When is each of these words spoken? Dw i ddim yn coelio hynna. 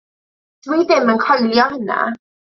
Dw 0.67 0.73
i 0.77 0.87
ddim 0.93 1.13
yn 1.15 1.21
coelio 1.27 1.69
hynna. 1.77 2.01